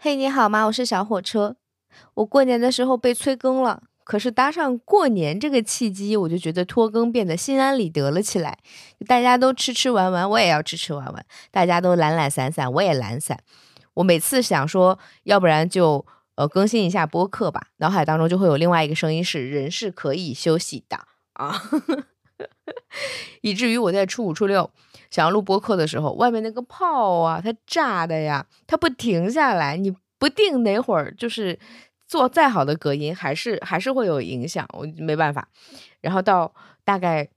[0.00, 0.64] 嘿，你好吗？
[0.66, 1.56] 我是小火车。
[2.14, 8.58] 我过年的时候被催更了，可是搭上过年这个契机，我就觉得拖更变得心安理得了起来。
[9.08, 13.40] 大家都吃吃玩玩，我也要吃吃玩玩；大家都懒懒散散，我也懒散。
[13.94, 16.06] 我每次想说，要不然就
[16.36, 20.96] 呃更新一下播客吧，脑海当中就会有另外一个声音是：人是可以休息的
[21.32, 21.60] 啊。
[23.40, 24.70] 以至于我在初五初六。
[25.10, 31.58] 想要录播客的时候，外面那个炮啊，它炸的呀，它不停下来，你不定哪会儿就是
[32.06, 35.48] 做再好的隔音，还是还是会有影响，我没办法。
[36.02, 37.30] 然后到大概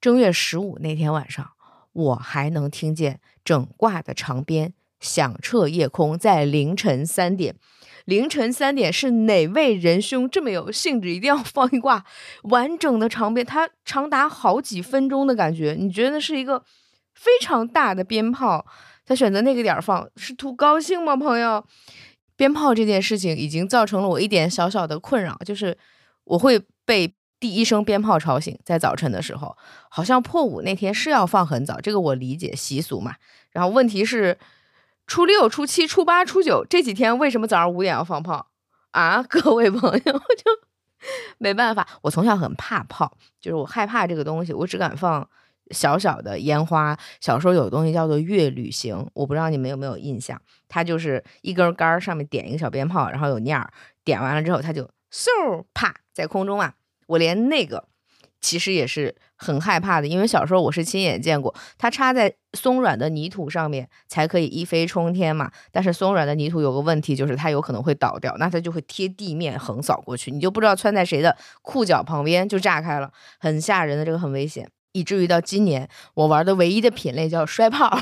[0.00, 1.50] 正月十五那天晚上，
[1.92, 7.56] 我还能听见整挂的长鞭响彻夜空，在凌晨三点。
[8.04, 12.04] 凌晨三点是哪位仁兄这么有兴致，一定要 放一挂
[12.44, 13.44] 完整的长鞭？
[13.44, 16.64] 它长达好几分钟的感觉，你觉得是一个？
[17.14, 18.66] 非常大的鞭炮，
[19.04, 21.14] 他选择那个点儿放，是图高兴吗？
[21.14, 21.64] 朋友，
[22.36, 25.76] 鞭炮这件事情已经造成了我一点小小的困扰，就是
[26.24, 29.54] 我会被第一声鞭炮吵醒，在早晨的时候，
[29.90, 33.14] 好像破五那天是要放很早，这个我理解习俗嘛。
[33.50, 34.36] 然后问题是，
[35.06, 38.48] 初六、初七、初八、初九这几天为什么早上五点要放炮
[38.92, 39.22] 啊？
[39.28, 40.20] 各位朋友，就
[41.38, 45.28] 没办法，我从小很怕炮，就是我害怕这个东西，我只敢放。
[45.70, 50.38] 小小的烟花，小时候有东西叫做月旅行，我不知道你们有没有印象？
[50.68, 53.72] 它就是一根杆上面点一个小鞭炮，然后有念儿，
[54.04, 56.74] 点完了之后它就嗖啪在空中啊！
[57.06, 57.88] 我连那个
[58.42, 65.50] 其实也是很害怕的，因为小时候我是亲眼见过，它插在松软的泥土上面才可以一飞冲天嘛。
[65.70, 74.68] 但是松软的泥土有个问题，就是它有可能会倒掉，那它就会贴地面横扫过去，你就不知道穿在谁的裤脚旁边就炸开了，很吓人的，这个很危险。
[74.90, 77.96] 以至于到今年，我玩的唯一的品类叫摔炮，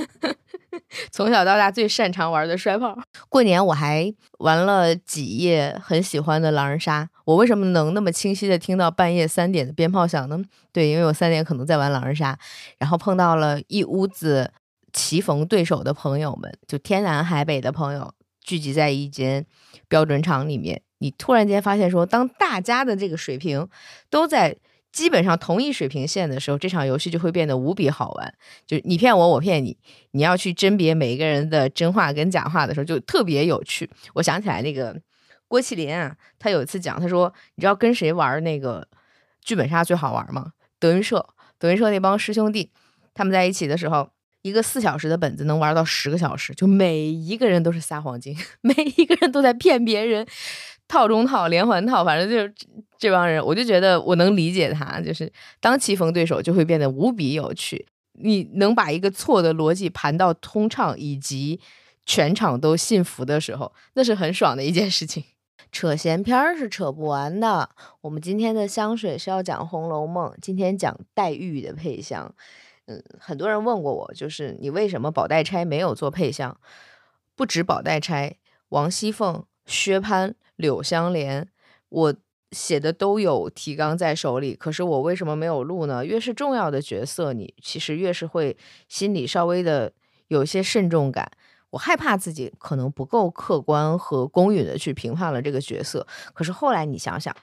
[1.10, 2.96] 从小到大最擅长玩的摔炮。
[3.28, 7.08] 过年我还玩了几夜很喜欢的狼人杀。
[7.26, 10.42] 我为什么能那么清晰的听到半夜三点的鞭炮响呢？
[10.72, 12.38] 对，因为我三点可能在玩狼人杀，
[12.78, 14.52] 然后碰到了一屋子
[14.92, 19.44] 棋逢对手的朋友们，就天南海北的朋友聚集在一间
[19.88, 20.80] 标准场里面。
[20.98, 23.68] 你突然间发现说，当大家的这个水平
[24.08, 24.56] 都在。
[24.92, 28.32] 基本上同一水平线的时候，这场游戏就会变得无比好玩。
[28.66, 29.76] 就是你骗我，我骗你，
[30.12, 33.90] 你要去甄别每一个人的真话跟假话的时候，就特别有趣。
[34.14, 34.98] 我想起来那个
[35.48, 38.86] 郭麒麟啊，他有一次讲，他说：“你知道跟谁玩那个
[39.44, 40.52] 剧本杀最好玩吗？
[40.78, 41.26] 德云社，
[41.58, 42.70] 德云社那帮师兄弟，
[43.14, 44.10] 他们在一起的时候，
[44.42, 50.26] 一个四小时的本子能玩到十个小时，就每一个人都是撒谎精， 每一个人都在骗别人。”
[50.88, 52.54] 套中套，连环套，反正就是
[52.96, 57.88] 这帮人，我就觉得我能理解他，就是当棋逢对手就会变得无比有趣。
[58.12, 61.58] 你能把一个错的逻辑盘到通畅，以及
[62.04, 65.24] 全场都信服的时候，那是很爽的一件事情。
[65.72, 67.70] 扯闲篇儿是扯不完的。
[68.00, 72.34] 我们今天的香水是要讲《红楼梦》，今天讲黛玉的配香。
[72.86, 76.58] 嗯，很多人问过我，就是你为什么宝黛钗没有做配香？
[77.34, 78.36] 不止宝黛钗，
[78.70, 80.34] 王熙凤、薛蟠。
[80.56, 81.46] 柳香莲，
[81.90, 82.14] 我
[82.50, 86.02] 写的都有提纲在手里，可是我为什么没有录呢？
[86.02, 88.56] 越是重要的角色，你其实越是会
[88.88, 89.92] 心里稍微的
[90.28, 91.30] 有一些慎重感。
[91.76, 96.06] 我害怕自己可能不够客观和公允的去评判了这个角色。
[96.32, 97.36] 可是后来你想想，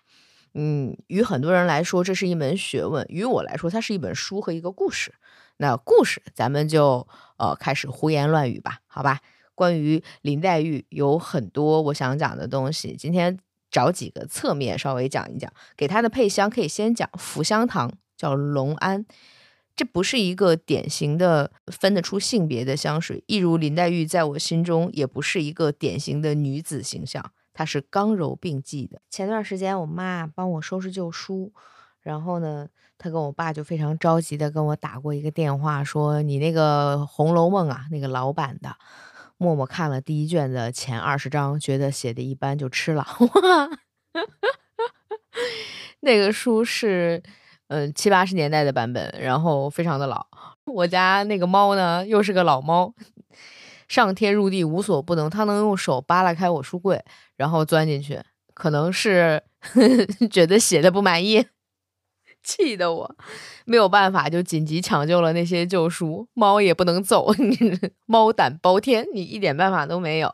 [0.55, 5.13] 嗯，于很多人来说这是一门学问，于我来说它是一本书和一个故事。
[5.57, 7.07] 那故事咱们就
[7.37, 9.19] 呃开始胡言乱语吧，好吧？
[9.53, 13.37] 关于林黛玉有很多我想讲的东西，今天
[13.69, 15.53] 找几个侧面稍微讲一讲。
[15.77, 19.05] 给她的配香可以先讲福香堂，叫隆安，
[19.75, 29.01] 这不是一个典型的分得出性别的香水，一如林黛玉在我心中也不是一个典型的女子形象，她是刚柔并济的。
[29.09, 31.51] 前段时间我妈帮我收拾旧书，
[32.01, 32.67] 然后呢，
[32.97, 38.75] 她跟我爸就非常着急的跟我打过一个电话，说你那个《红楼梦》啊，那个老版的。
[39.37, 43.05] 默默看了第一卷的前二十章，觉得写的一般，就吃了。
[45.99, 47.21] 那个书是，
[47.73, 50.23] 嗯，七八十年代的版本，然后非常的老。
[50.65, 52.93] 我家那个猫呢，又是个老猫，
[53.87, 57.03] 上天入地无所不能，它能用手扒拉开我书柜，
[57.35, 58.21] 然后钻进去。
[58.53, 59.41] 可能是
[60.29, 61.47] 觉得写的不满意。
[62.43, 63.15] 气得我
[63.65, 66.27] 没有办法，就紧急抢救了那些旧书。
[66.35, 67.33] 猫也不能走，
[68.05, 70.31] 猫胆包天，你一点办法都没有。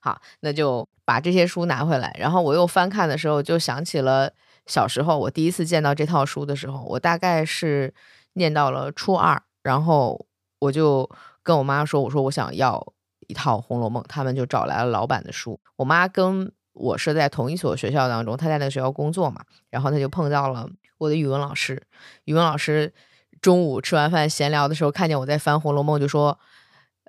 [0.00, 2.12] 好，那就把这些书拿回来。
[2.18, 4.32] 然后我又翻看的时候，就想起了
[4.70, 7.92] 小时候我第一次见到这套书的时候，我大概是
[8.34, 10.26] 念到了初二，然后
[10.60, 11.10] 我就
[11.42, 12.80] 跟我妈说：“我说我想要
[13.26, 15.58] 一套《红楼梦》，他们就找来了老版的书。
[15.74, 21.82] 我妈跟我是在同一所学校当中，她在那个学校工作嘛，然后她就碰到了我的语文老师。
[22.26, 22.94] 语文老师
[23.42, 26.38] 中午吃完饭闲聊的时候，看见我在翻《红楼梦》，就说：“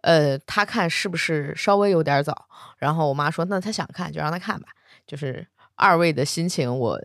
[0.01, 2.47] 呃，他看是不是稍微有点早？”
[2.79, 4.69] 然后我妈说：“那他想看就让他看吧。”
[5.05, 6.99] 就是二位的心情，我。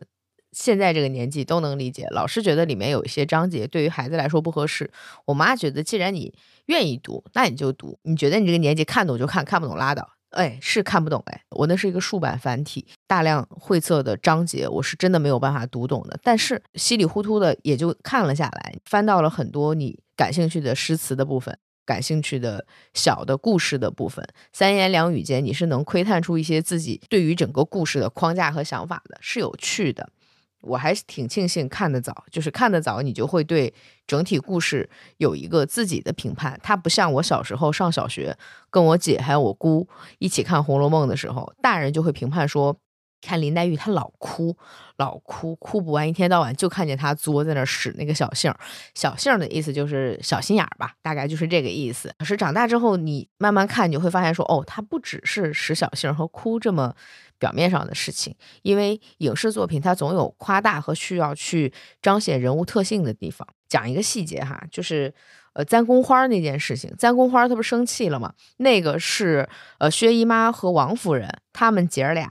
[0.56, 4.90] 现在这个年纪都能理解，老师觉得里面有一些章节对于孩子来说不合适。
[5.26, 6.32] 我妈觉得，既然你
[6.64, 7.98] 愿意读，那你就读。
[8.04, 10.08] 你觉得你这个年纪看懂就看，看不懂拉倒。
[10.30, 16.18] 哎，是看不懂哎，我那是一个竖版繁体，大量绘色的章节，我是真的没有办法读懂的。
[16.22, 30.08] 但是稀里糊涂的也就看了下来，翻到了很多你感兴趣的诗词的部分，感兴趣的小的故事的部分，三言两语间你是能窥探出一些自己对于整个故事的框架和想法的，是有趣的。
[30.66, 33.72] 我还是挺庆幸看得早，就是看得早，你就会对
[34.06, 36.58] 整体故事有一个自己的评判。
[36.62, 38.36] 它不像我小时候上小学，
[38.70, 42.76] 跟我姐还有我姑一起看《红楼梦》的时候，大人就会评判说，
[43.20, 44.56] 看林黛玉她老哭，
[44.96, 48.58] 老哭，哭不完，一天到晚就看见她作在那儿使那个小性儿。
[48.94, 52.14] 小性儿的意思就是小心眼儿吧，大概就是这个意思。
[52.18, 56.94] 可是长大之后，你慢慢看，你会发现说，哦，她不只是使小性儿和哭这么。
[57.38, 61.70] 表面上的事情，因为影视作品它总有夸大和需要去
[62.00, 63.46] 彰显人物特性的地方。
[63.68, 65.12] 讲一个细节哈，就是
[65.52, 68.32] 呃，簪宫花那件事情，簪宫花她不生气了吗？
[68.56, 69.46] 那个是
[69.78, 72.26] 呃，薛姨妈和王夫人他们姐儿俩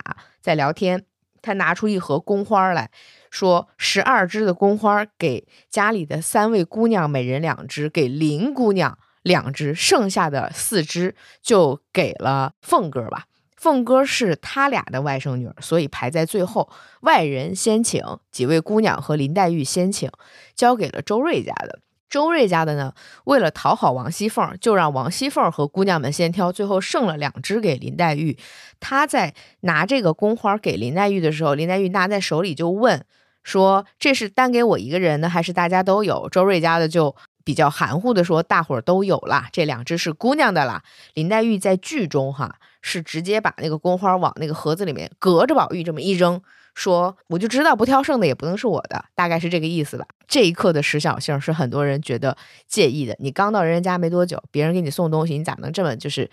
[0.46, 1.04] 在聊天，
[1.42, 2.92] 他拿出一盒宫花来
[3.32, 13.26] 说，十二支的宫花给家里的三位姑娘每人两支，给林姑娘两支，剩下的四支就给了凤哥吧。
[13.58, 16.70] 凤哥是他俩的外甥女儿，所以排在最后。
[17.02, 20.12] 外人先请，几位姑娘和林黛玉先请，
[20.54, 21.80] 交给了周瑞家的。
[22.10, 22.94] 周瑞家的呢，
[23.26, 28.38] 为了讨好王熙凤，就让王熙凤和姑娘们先挑，最后剩了两只给林黛玉。
[28.80, 33.04] 他在拿这个宫花给林黛玉的时候，林黛玉拿在手里就问
[33.44, 40.84] 说：“这是单给我一个人呢，还是大家都有？”周瑞家的就比较含糊的说：“大伙儿都有啦，这两只是姑娘的啦。”
[41.16, 42.56] 林黛玉在剧中哈。
[42.88, 46.40] 是直接把那个宫花往那个盒子里面，隔着宝玉这么一扔，
[46.76, 50.06] 说我就知道不挑剩的也不能是我的，大概是这个意思吧。
[50.28, 52.38] 这一刻的时小性是很多人觉得
[52.68, 53.16] 介意的。
[53.20, 56.30] 你刚到人家家没多久，别人给你送东西，你咋能这么就是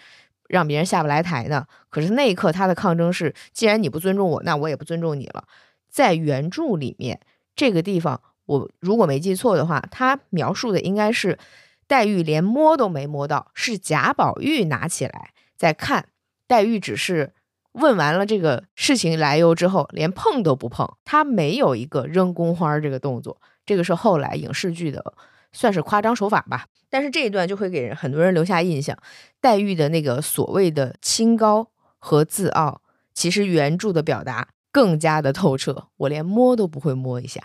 [0.48, 1.66] 让别人下不来台呢？
[1.88, 5.44] 可是那一刻他的抗争是，既然你不尊重我，那我也不尊重你了。
[5.88, 7.20] 在原著里面，
[7.54, 11.38] 这个地方我如果没记错的话，他描述的应该是
[11.86, 16.08] 黛玉连摸都没摸到，是贾宝玉拿起来在看。
[16.48, 17.32] 黛玉只是
[17.72, 23.40] 问完了这个事情来由之后，连碰都不碰，他没有一个扔宫花这个动作。
[23.64, 25.14] 这个是后来影视剧的，
[25.52, 26.66] 算是夸张手法吧。
[26.90, 28.98] 但是这一段就会给人很多人留下印象，
[29.40, 32.82] 黛玉的那个所谓的清高和自傲，
[33.14, 35.88] 其实原著的表达更加的透彻。
[35.96, 37.40] 我连摸都不会摸一下，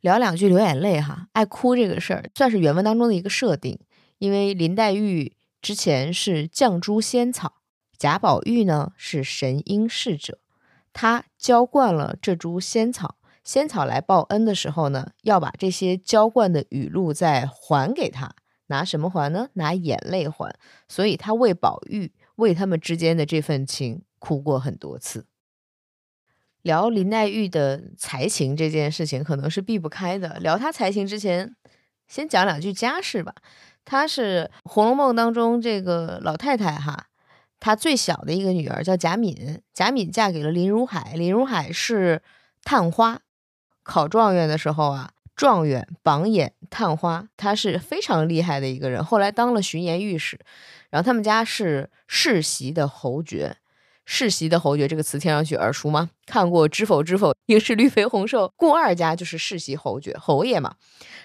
[0.00, 3.78] 聊两句流眼泪哈，爱哭这个事儿算是原文当中的一个设定，
[4.16, 7.56] 因为林黛玉之前是绛珠仙草。
[8.02, 10.40] 贾宝玉呢是神瑛侍者，
[10.92, 13.14] 他浇灌了这株仙草，
[13.44, 18.34] 仙草来报恩的时候呢，要把这些浇灌的雨露再还给他，
[18.66, 19.50] 拿什么还呢？
[19.52, 20.52] 拿眼泪还。
[20.88, 25.26] 所以他为宝玉，为他们之间的这份情哭过很多次。
[26.62, 30.40] 聊林黛玉的才情这件事情，可能是避不开的。
[30.40, 31.54] 聊她才情之前，
[32.08, 33.32] 先讲两句家事吧。
[33.84, 37.06] 她是《红楼梦》当中这个老太太哈。
[37.64, 42.20] 她最小的一个女儿叫贾敏，贾敏嫁给了林如海，林如海是
[42.64, 43.20] 探花，
[43.84, 49.04] 考状元的时候啊，状元榜眼探花，他是非常厉害的一个人。
[49.04, 50.40] 后来当了巡盐御史，
[50.90, 53.56] 然后他们家是世袭的侯爵，
[54.04, 56.10] 世袭的侯爵这个词听上去耳熟吗？
[56.26, 60.74] 看过《知否知否》，应是绿肥红瘦，顾二家就是世袭侯爵，侯爷嘛。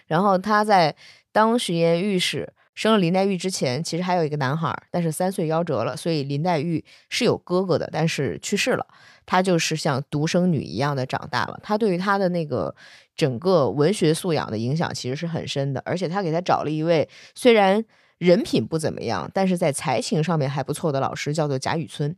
[0.05, 0.95] 然后他在
[1.31, 2.53] 当巡盐御史。
[2.77, 8.85] 生了林黛玉之前，其实还有一个男孩，但是三岁夭折了，所以林黛玉是有哥哥的，但是去世了。
[9.25, 11.59] 她就是像独生女一样的长大了。
[11.63, 12.75] 她对于她的那个
[13.15, 17.83] 整个文学素养的影响其实是很深的，而且她给她找了一位虽然
[18.19, 22.15] 人品不怎么样，但是在才情上面还不错的老师，叫做贾雨村。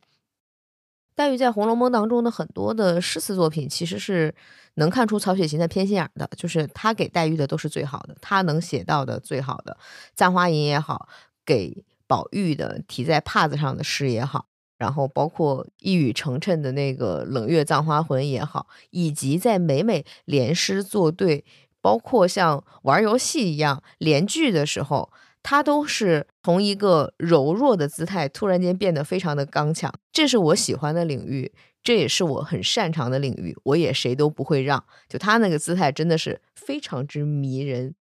[1.20, 4.34] 黛玉在《红楼梦》当中的很多的诗词作品，其实是
[4.76, 9.78] 能看出曹雪芹的偏心眼的，就是他给黛玉的都是最好的，他能写到的最好的
[10.16, 11.10] 《簪花吟》也好，
[11.46, 14.46] 给宝玉的题在帕子上的诗也好，
[14.78, 21.44] 然后包括一语成谶的那个“冷月葬花魂”也好，以及在每每联诗作对，
[21.82, 25.12] 包括像玩游戏一样连句的时候。
[25.50, 31.52] 他都是从一个柔弱的姿态突然间变得非常的刚强，这是我喜欢的领域，
[31.82, 34.86] 这也是我很擅长的领域，我也谁都不会让。
[35.08, 37.96] 就他那个姿态真的是非常之迷人。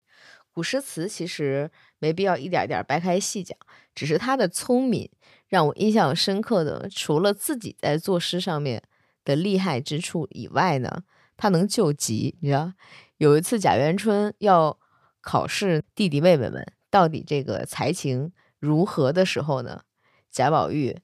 [0.53, 3.57] 古诗词其实没必要一点点掰开细讲，
[3.95, 5.09] 只是他的聪明
[5.47, 8.83] 让我印象深刻的，除了自己在作诗上面
[9.25, 11.05] 的厉害之处以外呢，
[11.37, 12.37] 他能救急。
[12.41, 12.73] 你知道，
[13.19, 14.76] 有一次贾元春要
[15.21, 16.67] 考试弟弟妹妹们。
[16.97, 19.83] 到底这个才情如何的时候呢？
[20.31, 20.97] 贾宝玉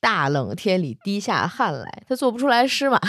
[0.00, 3.00] 大冷天里滴下汗来，他做不出来诗嘛。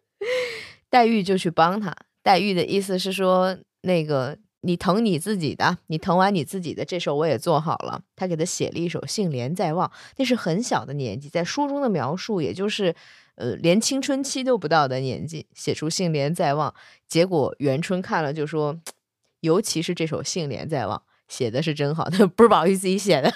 [0.88, 1.94] 黛玉就去帮他。
[2.22, 8.00] 黛玉的意思是说，那个你疼你自己的，你疼完你自己的，这首我也做好了。
[8.16, 12.96] 他给他写了一首《杏帘在望》，那是很小的年纪，在书中的描述，也就是
[13.34, 16.70] 呃，连青春期都不到的年纪，写出《杏帘在望》。
[17.06, 18.80] 结果元春看了就说，
[19.40, 20.96] 尤其是这首《杏帘在望》。
[21.28, 23.32] 写的是真好，他 不是宝玉自己写的。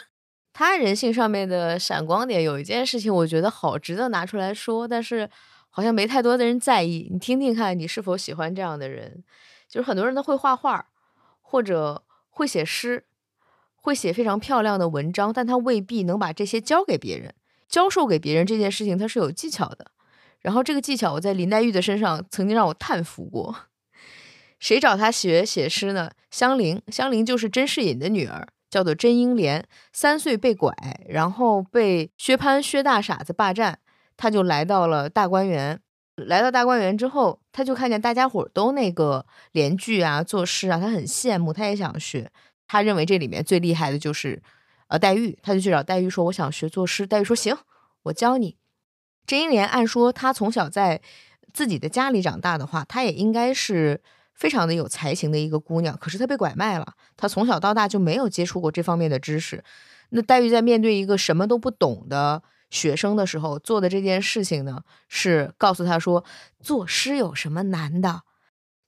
[0.53, 5.31] 他人性上面的闪光点有一件事情，我觉得好值得拿出来说，但是
[5.71, 7.09] 好像没太多的人在意。
[7.11, 9.25] 你听听看，你是否喜欢这样的人？
[9.69, 10.87] 就是很多人都会画画，
[11.41, 13.05] 或者会写诗，
[13.77, 17.33] 会写非常漂亮的文章，但他未必能把这些教给别人，
[17.69, 19.93] 教授给别人这件事情他是有技巧的。
[20.41, 23.55] 然后这个技巧我在林黛玉的身上曾经让我叹服过。
[24.61, 26.11] 谁找他学写诗呢？
[26.31, 29.67] 香菱，香菱就是甄士隐的女儿，叫做甄英莲。
[29.93, 30.73] 三岁被拐，
[31.09, 33.79] 然后被薛蟠、薛大傻子霸占，
[34.19, 35.81] 他就来到了大观园。
[36.17, 42.31] 来到大观园之后，他就看见大家伙都那个联句啊、作诗啊，他很羡慕，他也想学。
[42.69, 44.43] 他认为这里面最厉害的就是
[44.89, 47.57] 呃黛玉，他就去找黛玉说：“我想学作诗。”黛玉说：“行，
[48.03, 48.59] 我教你。”
[49.27, 51.01] 甄英莲按说她从小在
[51.55, 54.03] 自己的家里长大的话，她也应该是。
[54.41, 56.95] 非常的有才情的一个姑娘，可是她被拐卖了。
[57.15, 59.63] 她从小到大就没有接触过这方面的知识。
[60.09, 66.25] 那黛玉在面对一个什么都不懂的学生的时候做的这件事情呢，是告诉他说：
[66.59, 68.23] 作诗有什么难的？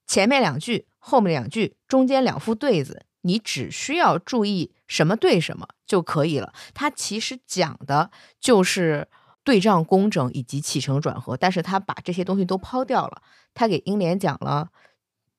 [0.07, 6.55] 前面两句，后面两句，中间两副对子，你只需要注意什么对什么就可以了。
[6.73, 9.07] 他其实讲的就是
[9.45, 13.21] 对仗工整以及起承转合，但是他把这些东西都抛掉了。
[13.53, 14.71] 他给英莲讲了。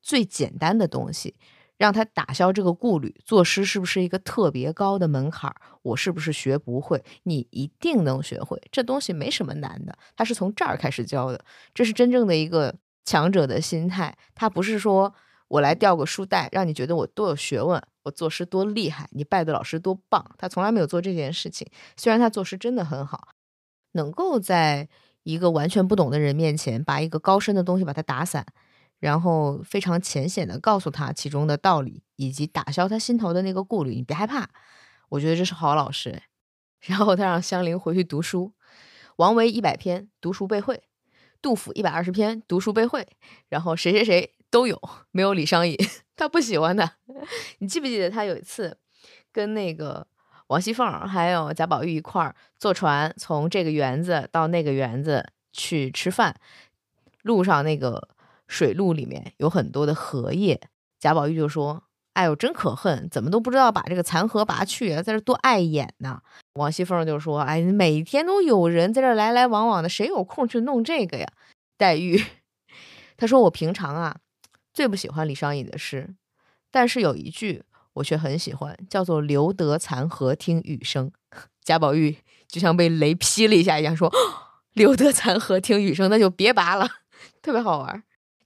[0.04, 1.36] 最简单的东西，
[1.78, 3.16] 让他打消这个顾虑。
[3.26, 5.52] 作诗是不是一个特别高的门槛？
[5.82, 7.04] 我是不是学不会？
[7.24, 9.98] 你一定能学会，这东西没什么难的。
[10.16, 11.44] 他是从这儿开始教的，
[11.74, 14.16] 这是真正的一个强者的心态。
[14.36, 15.14] 他不是说
[15.48, 20.36] 我来吊个书袋，让你觉得我多有学问，我作诗多厉害，你拜的老师多棒。
[20.38, 21.68] 他从来没有做这件事情。
[21.98, 23.30] 虽然他作诗真的很好，
[23.94, 24.90] 能够在
[25.24, 28.46] 一个完全不懂的人面前，把一个高深的东西把它打散。
[29.04, 33.96] 然后非常浅显的告诉他其中的道理，以及打消他心头的那个顾虑。
[33.96, 34.48] 你别害怕，
[35.10, 36.24] 我觉得这是好老师。
[36.80, 38.54] 然后他让香菱回去读书，
[39.18, 40.84] 王维一百篇读书背会，
[41.42, 43.06] 杜甫一百二十篇读书背会，
[43.50, 44.82] 然后谁谁谁都有，
[45.12, 45.76] 没有李商隐，
[46.16, 46.90] 他不喜欢的。
[47.60, 48.78] 你记不记得他有一次
[49.34, 50.08] 跟那个
[50.48, 56.34] 王熙凤还有贾宝玉一块儿坐船从这个园子到那个园子去吃饭，
[57.24, 58.08] 路上那个。
[58.48, 60.62] 水路里面有很多的荷叶，
[61.00, 61.84] 贾宝玉就说
[62.14, 66.22] ：“哎呦，真可恨，怎么都不知道把这个残荷拔去啊，在这多碍眼呢。”
[66.56, 71.28] 王熙凤就说：“哎，每天都有人在这来来往往的，谁有空去弄这个呀？”
[71.78, 72.24] 黛玉
[73.18, 74.18] 他说：“我平常啊
[74.74, 76.14] 最不喜欢李商隐的诗，
[76.70, 81.12] 但是有一句我却很喜欢，叫做‘留得残荷听雨声’。”
[81.66, 84.14] 贾宝玉就像被雷劈了一下一样，说
[84.74, 86.88] ：“留得残荷听雨声，那就别拔了，
[87.42, 88.04] 特别好玩。”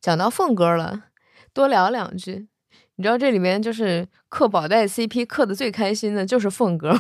[0.07, 1.03] 讲到凤哥了，
[1.51, 2.47] 多聊两句。
[2.95, 6.97] 你知道这里面就是磕宝黛 CP 磕的最开心的就是凤哥，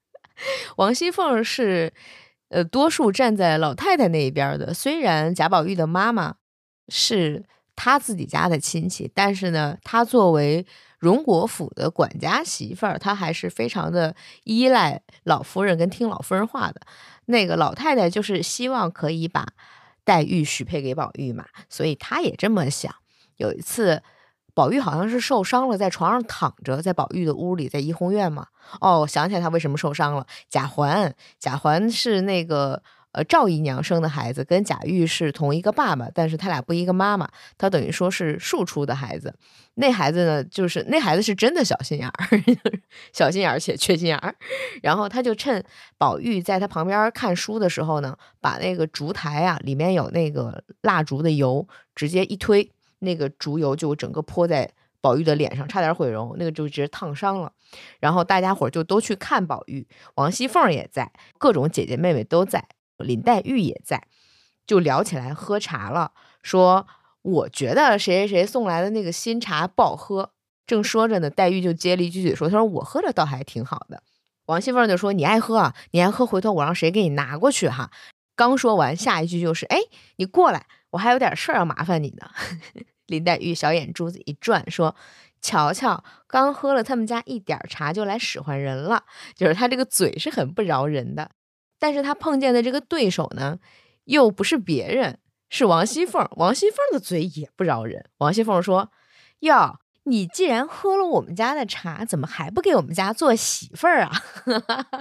[0.78, 1.92] 王熙凤是
[2.48, 4.72] 呃多数站在老太太那一边的。
[4.72, 6.36] 虽然贾宝玉的妈妈
[6.88, 7.44] 是
[7.76, 10.64] 他自己家的亲戚，但是呢，他作为
[10.98, 16.80] 荣国府的管家媳妇儿，她还是非常的依赖老夫人跟听老夫人话的。
[17.26, 19.46] 那个老太太就是希望可以把。
[20.04, 22.94] 黛玉许配给宝玉嘛，所以他也这么想。
[23.36, 24.02] 有一次，
[24.54, 28.46] 宝玉好像是受伤了，在床上躺着，在宝玉的屋里，在怡红院嘛。
[28.80, 30.26] 哦，想起来他为什么受伤了。
[30.48, 32.82] 贾环，贾环是那个。
[33.12, 39.34] 呃，赵姨娘生的孩子跟贾玉是同一个爸爸，但是他俩不一个妈妈，他等于说是庶出的孩子。
[39.74, 42.14] 那孩子呢，就是那孩子是真的小心眼儿，
[43.12, 44.34] 小心眼儿且缺心眼儿。
[44.82, 45.64] 然后他就趁
[45.96, 57.50] 宝玉在他旁边看书的时候呢，把那个烛台啊里面有那个蜡烛的油，直接一推，那个烛油就整个泼在宝玉的脸上，差点毁容，那个就直接烫伤了。
[57.98, 62.62] 然后大家伙就都去看宝玉，王熙凤也在，各种姐姐妹妹都在，
[63.02, 64.06] 林黛玉也在，
[64.66, 66.86] 就聊起来喝茶了，说
[67.22, 70.32] 我觉得谁谁谁送来的那个新茶不好喝。
[70.66, 74.02] 正说着呢，黛玉就接了一句嘴说：“她说我喝的倒还挺好的。”
[74.46, 77.90] 王熙凤就说：“你爱喝啊，你爱喝，回头我让谁给你拿过去哈。”
[78.36, 79.78] 刚说完，下一句就是：“哎，
[80.16, 82.30] 你过来，我还有点事儿要麻烦你呢。
[83.06, 84.94] ”林黛玉小眼珠子一转，说
[85.42, 89.04] ：“瞧瞧，刚喝了他们家一点茶就来使唤人了，
[89.34, 91.32] 就是他这个嘴是很不饶人的。
[91.80, 93.58] 但是他碰见的这个对手呢，
[94.04, 95.18] 又不是别人，
[95.48, 96.28] 是王熙凤。
[96.36, 98.08] 王熙凤的嘴也不饶人。
[98.18, 98.92] 王熙凤说
[99.40, 104.10] ：‘哟。’”你既然喝了我们家的茶，怎么还不给我们家做媳妇儿啊？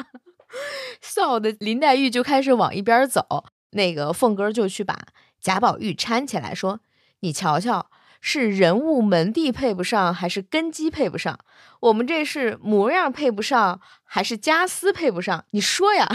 [1.02, 5.00] 臊的林黛玉就开始往一边走，那个凤哥就去把
[5.40, 6.82] 贾宝玉搀起来，说
[7.22, 11.40] ：“你瞧瞧，是人物门第配不上，还是根基配不上？
[11.80, 15.46] 我们这是模样配不上，还是家私配不上？
[15.52, 16.06] 你说呀？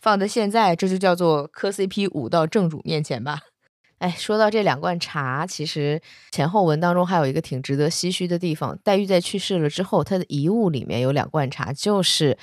[0.00, 3.40] 放在现在，这就叫做磕 CP 舞到正主面前吧。”
[3.98, 8.78] 哎，说到这两罐茶，其实前后文当中还有一个挺值得唏嘘的地方。
[8.82, 12.38] 黛玉在去世了之后，她的遗物里面有两罐茶，就是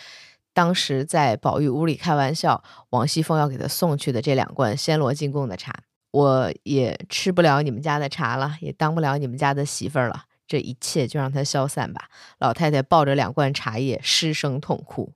[0.53, 5.73] 当时在宝玉屋里开玩笑，王熙凤要给她送去的这两罐暹罗进贡的茶。
[6.11, 12.05] 我也吃不了你们家的茶了，也当不了你们家的媳妇儿了，这一切就让它消散吧。
[12.37, 15.11] 老太太抱着两罐茶叶失声痛哭。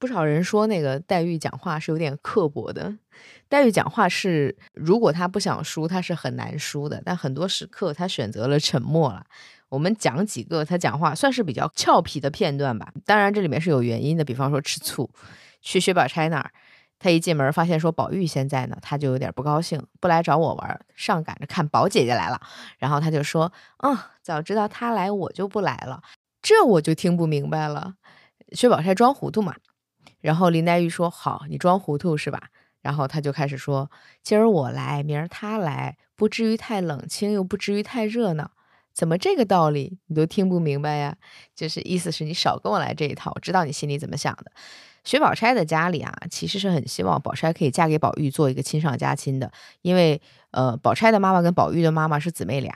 [0.00, 2.96] 不少人说那个黛玉讲话是有点刻薄的。
[3.50, 7.02] 黛玉讲话是，如果她不想输，她是很难输的。
[7.04, 9.26] 但很多时刻，她选择了沉默了。
[9.68, 12.90] 我们讲几个她讲话算是比较俏皮的片段吧。
[13.04, 14.24] 当然，这里面是有原因的。
[14.24, 15.10] 比方说吃醋，
[15.60, 16.50] 去薛宝钗那儿，
[16.98, 22.40] 她一进门发现说宝玉现在呢，她就有点不高兴，不来找我玩，上赶着看宝姐姐来了。
[22.78, 23.52] 然后她就说
[23.84, 26.02] ：“嗯，早知道她来，我就不来了。”
[26.40, 27.96] 这我就听不明白了。
[28.52, 29.54] 薛宝钗装糊涂嘛。
[30.20, 32.48] 然后林黛玉说：“好，你装糊涂是吧？”
[32.82, 33.90] 然后他就开始说
[34.22, 38.52] ：“今儿我来，明儿他来，不至于太冷清，又不至于太热闹。
[38.92, 41.16] 怎么这个道理你都听不明白呀？
[41.54, 44.52] 就是意思是你少跟我来这一套，我知道你心里怎么想的。”
[45.02, 52.74] 薛宝钗的家里啊，其实是很希望宝钗可以嫁给宝玉，做一个亲上加亲的，因为呃，宝钗的妈妈跟宝玉的妈妈是姊妹俩。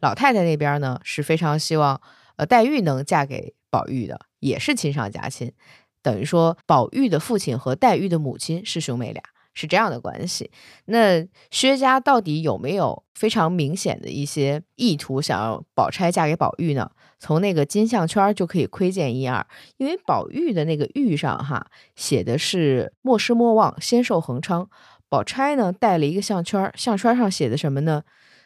[0.00, 2.00] 老太太那边呢是非常希望
[2.36, 5.52] 呃黛玉能嫁给宝玉的，也是亲上加亲。
[6.02, 10.50] 等于说，宝玉的父亲和黛玉的母亲是兄妹俩，是这样的关系。
[10.86, 16.90] 那薛家到底有没有非常明显的一些意图，想要宝钗嫁给宝玉呢？
[17.18, 19.44] 从那个金项圈就可以窥见一二。
[19.76, 24.70] 因为宝玉的那个玉上哈写的是“莫失莫忘，仙寿恒昌”，
[25.10, 28.04] 宝钗呢戴了一个项圈，项圈上写的什么呢？“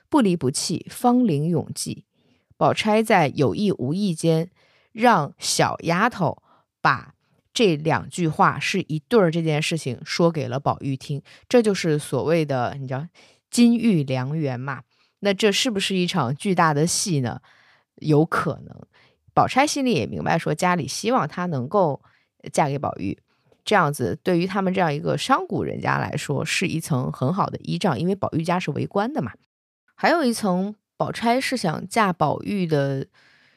[0.08, 2.06] 不离不弃，芳龄永继”。
[2.56, 4.50] 宝钗在有意无意间
[4.92, 6.42] 让小丫头
[6.80, 7.11] 把。
[7.54, 13.06] 这两句话是一对儿，这件事情说给了宝玉听，这就是所谓的你知道
[13.50, 14.82] 金玉良缘嘛？
[15.20, 17.40] 那这是不是一场巨大的戏呢？
[17.96, 18.74] 有可能，
[19.34, 22.02] 宝钗心里也明白，说家里希望她能够
[22.52, 23.16] 嫁给宝玉，
[23.64, 29.32] 这样子对于他们这样一个商贾人家来说是一层很好的依仗，因为宝玉家是为官的嘛。
[29.94, 33.06] 还有一层，宝钗是想嫁宝玉的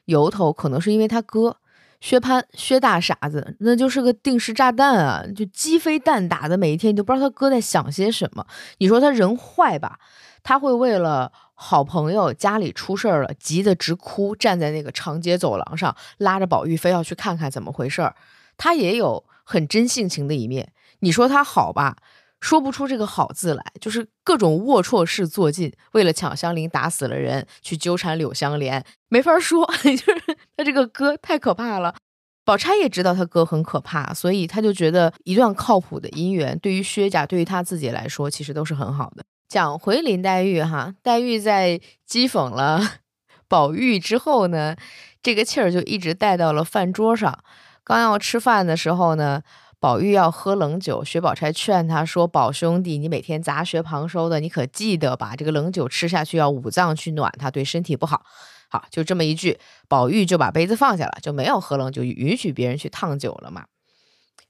[0.03, 1.57] 由头，可能是因为他哥。
[2.05, 5.23] 薛蟠，薛大傻子，那就是个定时炸弹啊！
[5.35, 8.45] 就鸡飞蛋打的，每一天你都不知道他哥在想些什么。
[8.77, 9.97] 你说他人坏吧？
[10.43, 18.13] 他会为了好朋友家里出事儿了，急得直哭，站在那个长街走廊上，拉着宝玉非要去看看怎么回事儿。
[18.55, 20.73] 他也有很真性情的一面。
[20.99, 21.97] 你说他好吧？
[22.45, 30.21] 说不出这个好字来，就是各种龌龊事做尽，为了抢香菱打死了人，去纠缠柳香莲，没法说， 就是
[30.55, 31.95] 他这个哥太可怕了。
[32.43, 39.23] 宝钗也知道他哥很可怕，所以他就觉得一段靠谱的姻缘，对于薛家，对于他自己来说，其实都是很好的。
[39.49, 42.79] 讲回林黛玉哈，黛玉在讥讽了
[43.49, 44.75] 宝玉之后呢，
[45.23, 47.39] 这个气儿就一直带到了饭桌上。
[47.83, 49.41] 刚要吃饭的时候呢。
[49.85, 58.25] 宝玉要喝冷酒，薛宝钗劝他说：“宝兄弟，你每天杂学旁收的，你可记得把这个冷酒吃下去，要五脏去暖它，对身体不好。”
[58.67, 63.65] 好，就这么一句，宝玉就把杯子放下了，就没有喝冷酒，允许别人去烫酒了嘛。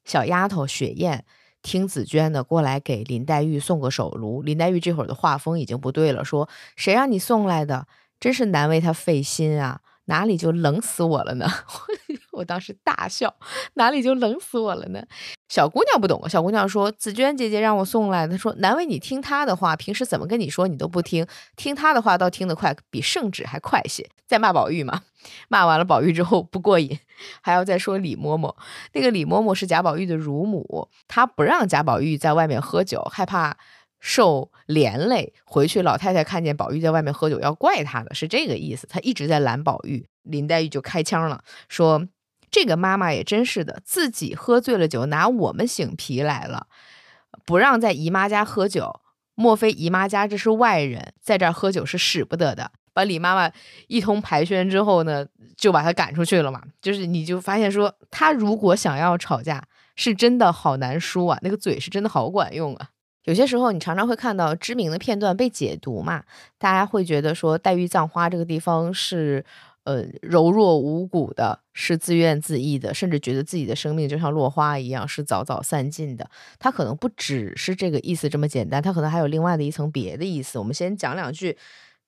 [0.06, 1.26] 小丫头雪雁
[1.62, 7.88] 听紫娟的过来给林黛玉送个手炉，林黛玉这会儿的画风已经不对了，说：“谁让你送来的？
[8.22, 11.48] 真是难为他费心啊。”哪里就冷死我了呢？
[12.32, 13.34] 我当时大笑，
[13.76, 15.02] 哪里就冷死我了呢？
[15.48, 25.04] 小姑娘不懂，小姑娘说：“紫娟姐姐让我送来的。”说：“难为你听她的话，平时怎么跟你说你都不听，听她的话倒听得快，比圣旨还快些。”在骂宝玉嘛，
[25.48, 27.00] 骂完了宝玉之后不过瘾，
[27.42, 28.54] 还要再说李嬷嬷。
[28.94, 33.56] 那个李嬷嬷是贾宝玉的乳母，她不让贾宝玉在外面喝酒，害怕
[34.06, 35.34] 受连累。
[35.44, 38.86] 回去老太太看见宝玉在外面喝酒，要怪他的，是这个意思。
[38.86, 42.08] 她一直在拦宝玉，林黛玉就开腔了，说。
[42.52, 46.68] 这个妈妈也真是的，自己喝醉了酒，拿我们醒皮来了，
[47.46, 49.02] 不让在姨妈家喝酒。
[49.34, 52.72] 莫非姨妈家这是外人，在这儿喝酒是使不得的。
[52.94, 53.52] 把李妈妈
[53.88, 55.26] 一通排宣之后呢，
[55.58, 56.62] 就把她赶出去了嘛。
[56.82, 59.62] 就是你就发现说，她如果想要吵架，
[59.98, 62.88] 是真的好难输啊，那个嘴是真的好管用啊。
[63.26, 66.24] 有些时候你常常会看到知名的片段被解读嘛，
[66.58, 69.46] 大家会觉得说黛玉葬花这个地方是。
[69.86, 76.28] 呃，柔弱无骨的，是自怨自艾的，甚至觉得自己的生命就像落花一样，是早早散尽的。
[76.58, 80.58] 他可能不只是这个意思这么简单，他可能还有另外的一层别的意思。
[80.58, 81.56] 我们先讲两句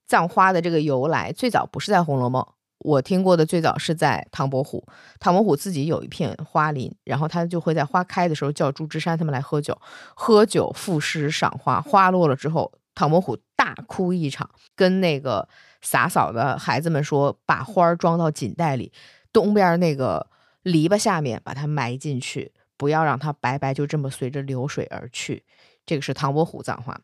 [0.07, 1.31] 葬花的这个由来。
[1.31, 2.41] 最早不是在《红楼梦》，
[2.79, 4.85] 我听过的最早是在唐伯虎。
[5.19, 9.77] 唐伯虎自己有一片花林，然后他就会在花开的时候叫朱枝山他们来喝酒，
[10.15, 11.81] 喝酒赋诗赏花。
[11.81, 15.47] 花落了之后，唐伯虎大哭一场，跟那个。
[15.79, 18.91] 洒扫的孩子们说：“把花儿装到锦袋里，
[19.31, 20.27] 东边那个
[20.63, 25.45] 篱笆下面把它埋进去，不要让它白白就这么随着流水而去。”
[25.85, 26.99] 这个是唐伯虎葬花，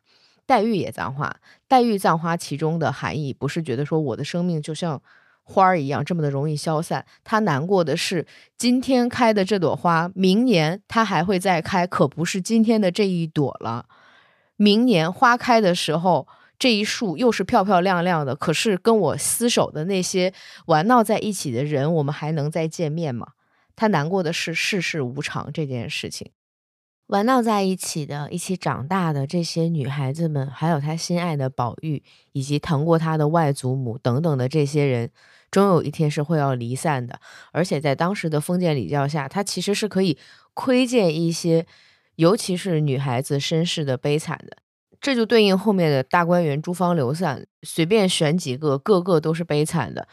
[0.47, 1.33] 黛玉也葬花。
[1.67, 4.99] 黛玉葬花其中的含义不是觉得说我的生命就像
[5.43, 8.25] 花儿一样这么的容易消散，他难过的是
[8.57, 13.85] 今天开的这朵花，明年它还会再开，可不是今天的这一朵了。
[14.55, 16.27] 明年花开的时候。
[16.59, 20.33] 这一束又是漂漂亮亮的，可是跟我厮守的那些
[20.67, 23.29] 玩闹在一起的人，我们还能再见面吗？
[23.75, 26.31] 他难过的是世事无常这件事情。
[27.07, 35.11] 玩闹在一起的、一起长大的这些女孩子们，还有他心爱的宝玉，以及疼过他的外祖母等等的这些人，
[35.51, 37.19] 终有一天是会要离散的。
[37.51, 40.17] 而且在当时的封建礼教下，他其实是可以
[40.53, 41.67] 窥见一些，
[42.15, 44.57] 尤其是女孩子身世的悲惨的。
[45.01, 50.07] 这就对应后面的大观园、诸方流散，随便选几个，个个都是悲惨的。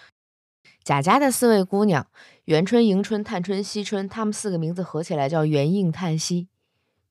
[0.83, 2.09] 贾家的四位姑娘，
[2.47, 6.49] 元春、迎春、探春、惜春，她们四个名字合起来叫元应叹息，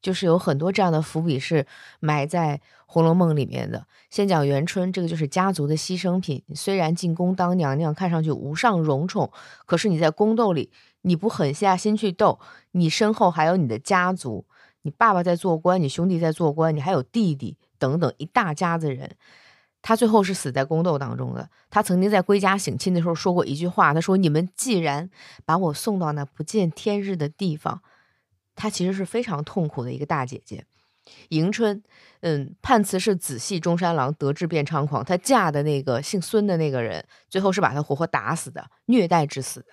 [0.02, 1.66] 就是有很多这样的伏笔是
[2.00, 3.86] 埋在《红楼梦》里面的。
[4.10, 6.44] 先讲元春，这个就是家族的牺牲品。
[6.56, 9.32] 虽然进宫当娘娘，看上去无上荣宠，
[9.66, 12.40] 可是你在宫斗里，你不狠下心去斗，
[12.72, 14.46] 你身后还有你的家族，
[14.82, 17.58] 你爸爸在做官，你兄弟在做官，你还有弟弟。
[17.78, 19.16] 等等一大家子人，
[19.82, 21.50] 他最后是死在宫斗当中的。
[21.70, 25.10] 他曾经在归家省亲的时候说过一句话，他说：“你们既然
[25.46, 27.82] 把我送到那不见天日的地方，
[28.60, 30.66] 她其实是非常痛苦的一个大姐姐。”
[31.30, 31.82] 迎春，
[32.20, 35.04] 嗯，判词是子系中山狼，得志便猖狂。
[35.04, 39.70] 她嫁的那个姓孙的那个人，最后是把她活活打死的，虐待致死的。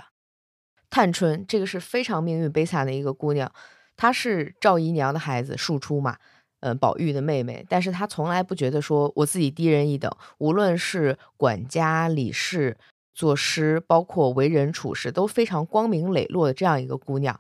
[0.89, 3.53] 探春，这个是非常命运悲惨的一个姑娘，
[3.97, 6.17] 她是赵姨娘的孩子，庶出嘛。
[6.61, 10.11] 嗯，宝玉的妹妹，但是她从来不觉得说我自己低人一等。
[10.39, 12.79] 无论是管家、理事、
[13.15, 17.39] 作诗，包括为人处事，都非常光明磊落的这样一个姑娘。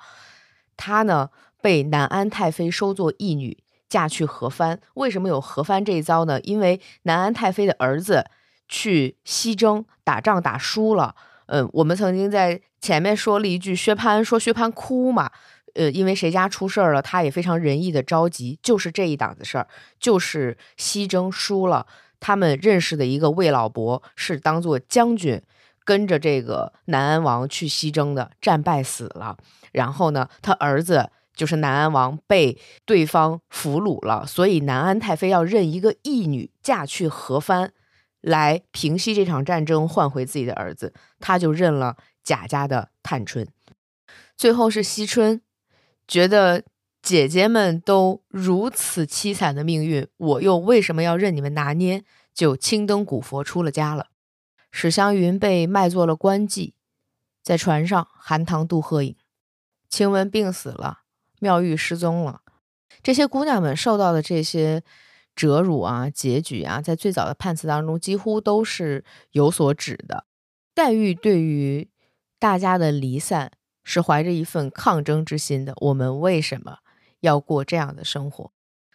[0.77, 3.57] 她呢，被南安太妃收作义女，
[3.89, 4.81] 嫁去何藩。
[4.95, 6.41] 为什么有何藩这一遭呢？
[6.43, 8.27] 因为南安太妃的儿子
[8.69, 11.15] 去西征打仗打输了。
[11.47, 15.31] 嗯，我们曾经在前面说了一句，薛蟠说薛蟠哭嘛。
[15.75, 19.69] 呃，因为谁家出事儿了，他也非常仁义的着急，就是这一档子事儿，
[20.01, 21.87] 就是西征输了，
[22.19, 25.43] 他们认识的一个魏老伯是当做将军，
[25.85, 29.37] 跟着这个南安王去西征的，战败死了。
[29.77, 37.75] 然后呢，他儿子就是南安王被对方俘虏了，所以南安太妃要认一个义女嫁去何藩，
[38.23, 43.47] 来平息这场战争，换回自己的儿子，他就认了贾家的探春。
[44.35, 45.43] 最后是惜春。
[46.09, 46.63] 觉得
[47.03, 52.03] 姐姐们都如此凄惨的命运，我又为什么要任你们拿捏？
[52.33, 54.07] 就青灯古佛出了家了。
[54.71, 56.73] 史湘云被卖做了官妓，
[57.43, 59.17] 在船上含塘渡鹤影。
[59.89, 61.01] 晴雯病死了，
[61.41, 62.43] 妙玉失踪了。
[63.03, 64.83] 这些姑娘们受到的这些
[65.35, 70.27] 折辱啊、结局啊，在最早的判词当中几乎都是有所指的。
[70.75, 71.89] 黛玉对于
[72.39, 73.53] 大家的离散。
[73.89, 75.73] 是怀着一份抗争之心的。
[75.77, 76.79] 我们为什么
[77.21, 78.51] 要过这样的生活？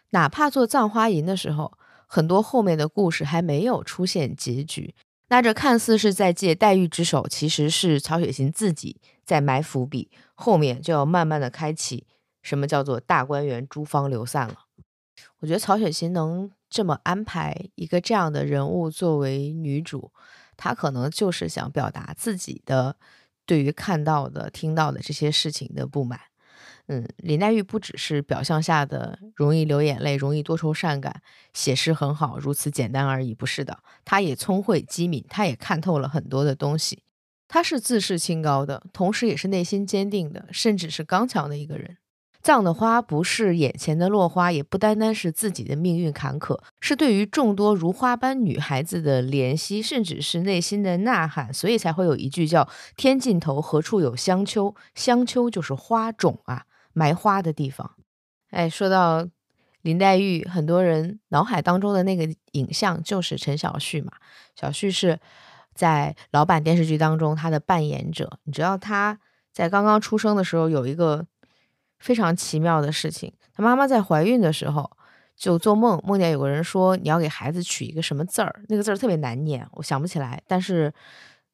[0.10, 1.78] 哪怕做葬花吟的时候，
[2.08, 4.94] 很多后面的故事还没有出现结局。
[5.30, 9.00] 那这看似是在借黛玉之手，其实是曹雪芹自己
[9.32, 12.06] 在埋伏笔，后面就要慢慢的开启
[12.42, 14.66] 什么叫做大观园诸芳流散了。
[15.40, 20.12] 我觉得曹雪芹能这么安排一个这样的人物作为女主，
[20.58, 22.98] 她可能就是想表达自己的
[23.46, 26.20] 对于看到的、听到的这些事情的不满。
[26.88, 31.22] 嗯，林黛玉不只是表象下的容易流眼泪、容易多愁善感，
[31.54, 33.80] 写诗很好，如此简单而已，不是的。
[34.04, 37.04] 她也聪慧机敏，她也看透了很多的东西。
[37.54, 41.98] 他是自视清高的，同时也是内心坚定的，甚至是刚强的一个人。
[42.42, 57.92] 葬的花不是眼前的落花，也不单单是自己的命运坎坷，是对于众多如花般女孩子的怜惜，甚至是内心的呐喊，所以才会有一句叫“天尽头何处有香丘”，香丘就是花种啊，埋花的地方。
[58.52, 59.28] 哎，说到
[59.82, 64.14] 林黛玉，很多人脑海当中的那个影像就是陈小旭嘛。
[64.56, 65.20] 小旭是
[65.74, 69.20] 在老版电视剧当中他的扮演者，你知道他
[69.52, 71.26] 在刚刚出生的时候有一个。
[72.04, 74.90] 非常奇妙的事情，她妈妈在怀孕的时候
[75.36, 80.42] 就做梦，梦见有个人说你要给孩子取一个什么字儿，那个字儿特别难念，我想不起来。
[80.48, 80.92] 但是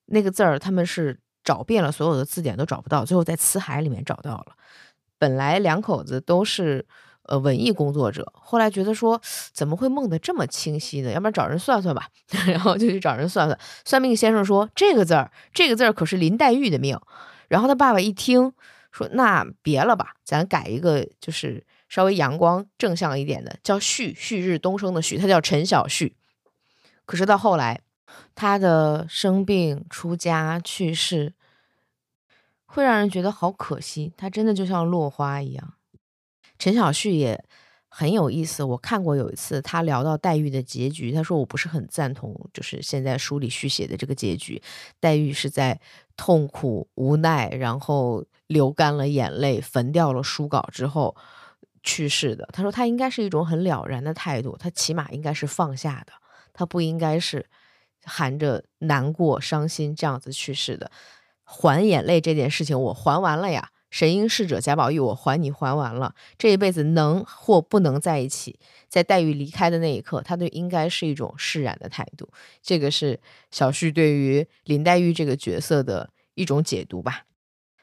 [0.06, 4.56] 那个字儿他们是找遍了所有的字典都找不到，最后在辞海里面找到了。
[5.20, 6.86] 本来两口子都是
[7.28, 9.22] 呃文艺工作者，后来觉得说
[9.54, 11.12] 怎么会梦得这么清晰呢？
[11.12, 12.08] 要不然找人算算吧，
[12.48, 13.60] 然后就去找人算算。
[13.86, 17.00] 算命先生说这个字儿，这个字儿可是林黛玉的命。
[17.48, 18.54] 然后他爸爸一听。
[18.90, 26.16] 说那别了吧，咱改一个，就是稍微阳光正向一点的，叫旭旭日东升的旭，他叫陈小旭。
[27.06, 27.82] 可是到后来，
[28.34, 31.34] 他的生病、出家、去世，
[32.66, 34.14] 会让人觉得好可惜。
[34.18, 35.74] 他真的就像落花一样。
[36.58, 37.44] 陈小旭也
[37.90, 44.62] 很有意思，我看过有一次他聊到黛玉的结局，他说我不是很赞同，就是现在书里续写的这个结局，
[45.00, 45.80] 黛玉是在
[46.16, 48.26] 痛苦无奈，然后。
[48.48, 51.14] 流干了眼泪，焚掉了书稿之后
[51.84, 52.48] 去世的。
[52.54, 56.14] 他说他应该是一种很了然的态度，他起码应该是放下的，
[56.54, 57.46] 他不应该是
[58.06, 60.90] 含着难过、伤心这样子去世的。
[61.44, 63.70] 还眼泪这件事情，我还完了呀！
[63.98, 66.14] 神瑛侍者贾宝玉，我还你还完了。
[66.38, 72.30] 这一辈子能或不能在一起，在黛玉离开的那一刻，他对应该是一种释然的态度。
[72.62, 77.24] 这个是小旭对于林黛玉这个角色的一种解读吧。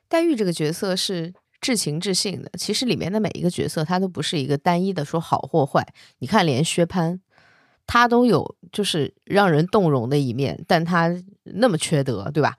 [0.08, 5.84] 黛玉这个角色是至情至性的，其实里面的每一个角色，他都不是一个单一的说好或坏。
[6.20, 7.18] 你看，连薛蟠，
[7.88, 12.58] 他都有就是让人动容的一面，但他那么缺德，对吧？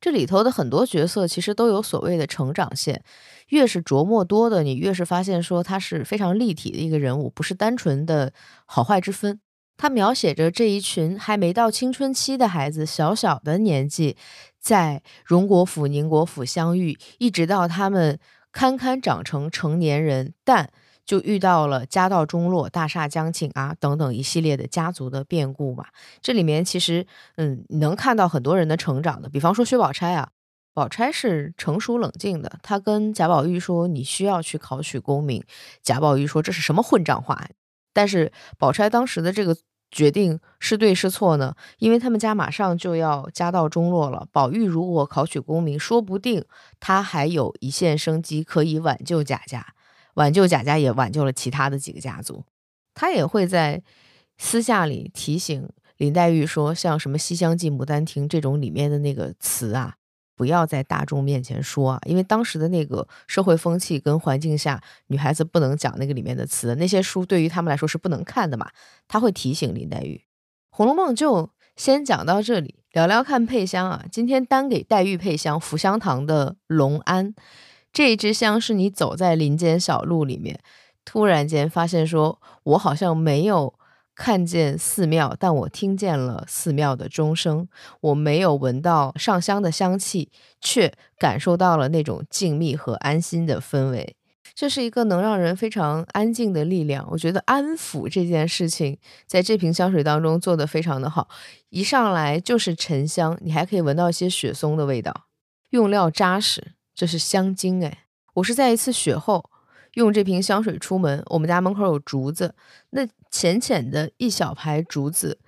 [0.00, 3.02] 这里头的很多角色其实都有所谓的成长线，
[3.48, 8.32] 越是琢磨多的，你越是发现说他是非常立体的一个人物，不是单纯的
[8.64, 9.40] 好坏之分。
[9.76, 14.16] 他描写着这一群还没到青春期的孩子，小小的年纪，
[14.58, 18.18] 在荣国府、宁国府相遇，一直到他们
[18.52, 20.70] 堪堪长成成年人，但
[21.10, 25.86] 就遇到了家道中落、大厦将倾啊等等一系列的家族的变故嘛。
[26.20, 29.28] 这里面其实，嗯，能看到很多人的成长的。
[29.28, 30.28] 比方说薛宝钗啊，
[30.72, 35.42] 宝钗是成熟冷静的，她跟贾宝玉说：“你需要去考取功名。”
[35.82, 37.44] 贾宝玉说：“这是什么混账话？”
[37.92, 39.56] 但是宝钗当时的这个。
[39.92, 41.56] 决定是对是错呢？
[41.78, 44.28] 因为他们家马上就要家道中落了。
[44.30, 46.44] 宝玉如果考取功名，说不定
[46.78, 49.74] 他还有一线生机，可以挽救贾家，
[50.14, 52.44] 挽救贾家也挽救了其他的几个家族。
[52.94, 53.82] 他也会在
[54.38, 59.94] 私下里提醒林黛玉说，像什么《西厢记》《牡丹亭》这种里面的那个词啊。
[60.36, 68.70] 不要在大众面前说啊，因为当时的那个社会风气跟环境下，女孩子不能讲那个里面的词，那些书对于他们来说是不能看的嘛。
[69.06, 70.16] 他会提醒林黛玉，
[70.70, 74.06] 《红楼梦》就先讲到这里，聊聊看配香啊。
[74.10, 77.34] 今天单给黛玉配香，福香堂的龙安
[77.92, 80.60] 这一支香是你走在林间小路里面，
[81.04, 83.74] 突然间发现说，我好像没有。
[84.12, 87.66] 看见寺庙，但我听见了寺庙的钟声。
[88.02, 94.16] 我没有闻到上香的香气，却感受到了那种静谧和安心的氛围。
[94.54, 97.08] 这是一个能让人非常安静的力量。
[97.12, 101.28] 我觉得安抚这件事情，在这瓶香水当中做得非常的好。
[101.70, 105.28] 一上来就是沉香，你还可以闻到一些雪松的味道，
[105.70, 108.04] 用料扎实，这是香精哎。
[108.34, 109.48] 我是在一次雪后。
[109.94, 112.54] 用这瓶香水出门，我们家门口有竹子，
[112.90, 115.38] 那浅浅的一小排竹子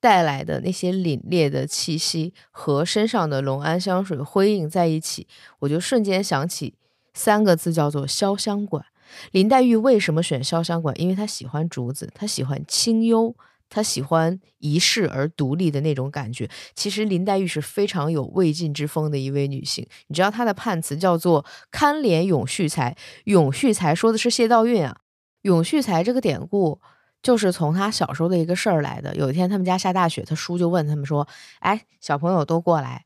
[0.00, 5.26] 带来的那些凛冽的气息和身上的龙安香水辉映在一起，
[5.60, 6.74] 我就瞬间想起
[7.14, 8.84] 三个字，叫做潇湘馆。
[9.32, 10.94] 林黛玉为什么选潇湘馆？
[11.00, 13.34] 因为她喜欢竹子，她喜欢清幽，
[13.70, 16.48] 她喜欢一世而独立的那种感觉。
[16.74, 19.86] 其实林黛玉是非常有魏晋之风的一位女性。
[20.06, 24.96] 你知道她的判词叫做“堪怜永续才”，永续才说的是谢道韫啊。
[25.42, 26.80] 永续才这个典故
[27.22, 29.14] 就是从他小时候的一个事儿来的。
[29.14, 31.26] 有一天他们家下大雪，他叔就问他们说
[31.60, 33.04] ：“哎，小朋友都过来，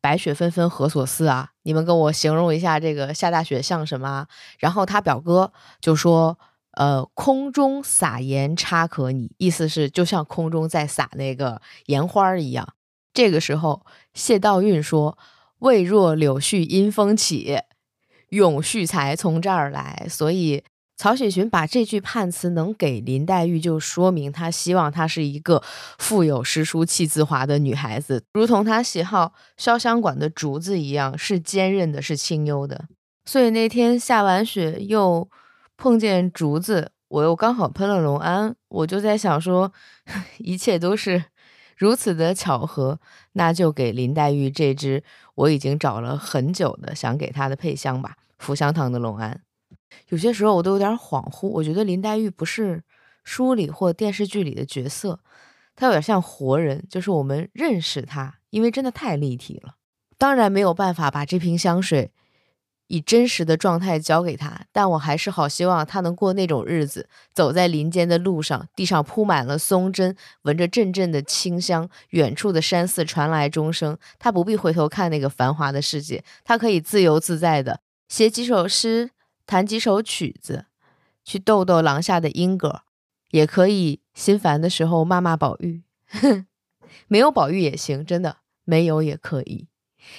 [0.00, 1.50] 白雪纷纷何所似啊？
[1.62, 4.26] 你们跟我形容一下这个下大雪像什么？”
[4.58, 6.38] 然后他表哥就说。
[6.72, 12.74] 呃，空中撒盐差可拟，意思是就像空中在撒那个盐花一样。
[13.12, 15.18] 这个时候，谢道韫说
[15.58, 17.58] ：“未若柳絮因风起，
[18.28, 20.62] 永续才从这儿来。”所以，
[20.96, 25.60] 曹雪芹把这句判词能给林黛玉，就说明他希望她是一个
[25.98, 32.84] 富有诗书气自华的女孩子，如同他喜好潇湘馆的竹子一样，是坚韧的，是清幽的。
[33.24, 35.28] 所以那天下完雪又。
[35.78, 39.72] 碰见竹子，我又刚好喷了龙安，我就在想说，
[40.38, 41.26] 一切都是
[41.76, 42.98] 如此的巧合，
[43.34, 45.04] 那就给林黛玉这支
[45.36, 49.40] 我已经找了很久的想给她的配香吧，福香堂的龙安。
[50.08, 52.82] 有些时候我都有点恍惚，我觉得林黛玉不是
[53.22, 55.20] 书里或电视剧里的角色，
[55.76, 59.76] 她有点像活人，就是我们认识她，因为真的太立体了。
[60.18, 62.10] 当然没有办法把这瓶香水。
[62.88, 79.10] 以真实的状态交给他，但我还是好希望他能过那种日子，走在林间的路上，地上铺满了松针，闻着阵阵的清香，远处的山寺传来钟声，他不必回头看那个繁华的世界，他可以自由自在的写几首诗，
[79.46, 80.66] 弹几首曲子，
[81.24, 82.82] 去逗逗廊下的莺歌，
[83.30, 85.82] 也可以心烦的时候骂骂宝玉，
[87.06, 89.68] 没有宝玉也行，真的没有也可以。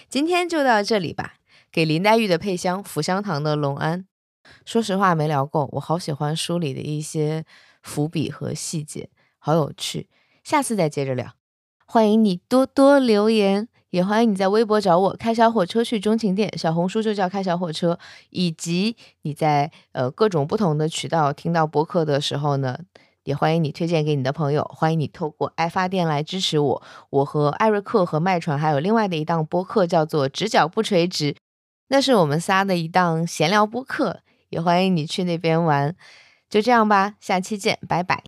[0.07, 1.37] 今天就到这里吧。
[1.71, 4.05] 给林黛玉的配香，福香堂的龙安。
[4.65, 7.45] 说实话没聊够，我好喜欢书里的一些
[7.83, 10.09] 伏笔和细节，好有趣。
[10.43, 11.33] 下次再接着聊。
[11.85, 17.99] 欢迎你多多留言，也欢迎你在微博找我开小火车去钟情店，小红书就叫开小火车。
[18.29, 22.77] 以及你在呃各种不同的渠道听到播客的时候呢，
[23.23, 24.63] 也欢迎你推荐给你的朋友。
[24.73, 26.83] 欢迎你透过爱发电来支持我。
[27.09, 31.35] 我和艾瑞克和麦传还有另外的一档播客叫做直角不垂直。
[31.89, 35.95] 那是我们仨的一档闲聊播客，也欢迎你去那边玩。
[36.49, 38.23] 就这样吧，下期见，拜拜。